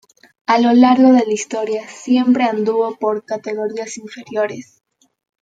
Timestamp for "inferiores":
3.97-4.81